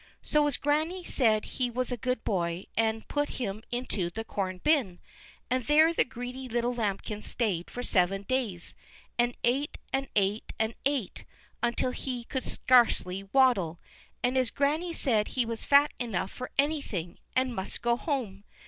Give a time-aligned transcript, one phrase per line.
[0.23, 4.57] So his granny said he was a good boy, and put him into the corn
[4.63, 4.99] bin,
[5.47, 8.73] and there the greedy little Lambikin stayed for seven days,
[9.19, 11.23] and ate, and ate, and ate,
[11.61, 13.79] until he could scarcely waddle,
[14.23, 18.43] and his granny said he was fat enough for anything, and must go home.